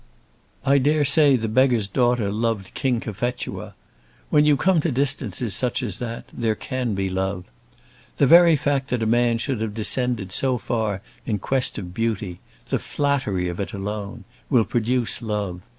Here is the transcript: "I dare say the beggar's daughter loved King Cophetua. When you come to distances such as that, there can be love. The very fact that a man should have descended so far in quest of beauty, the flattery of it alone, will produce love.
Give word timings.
"I 0.65 0.79
dare 0.79 1.05
say 1.05 1.35
the 1.35 1.47
beggar's 1.47 1.87
daughter 1.87 2.31
loved 2.31 2.73
King 2.73 2.99
Cophetua. 3.01 3.75
When 4.31 4.45
you 4.45 4.57
come 4.57 4.81
to 4.81 4.91
distances 4.91 5.53
such 5.53 5.83
as 5.83 5.97
that, 5.97 6.27
there 6.33 6.55
can 6.55 6.95
be 6.95 7.07
love. 7.07 7.45
The 8.17 8.25
very 8.25 8.55
fact 8.55 8.89
that 8.89 9.03
a 9.03 9.05
man 9.05 9.37
should 9.37 9.61
have 9.61 9.75
descended 9.75 10.31
so 10.31 10.57
far 10.57 11.03
in 11.27 11.37
quest 11.37 11.77
of 11.77 11.93
beauty, 11.93 12.39
the 12.69 12.79
flattery 12.79 13.47
of 13.47 13.59
it 13.59 13.73
alone, 13.73 14.23
will 14.49 14.65
produce 14.65 15.21
love. 15.21 15.61